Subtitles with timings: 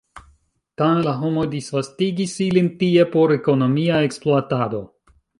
[0.81, 4.81] Tamen la homoj disvastigis ilin tie por ekonomia ekspluatado.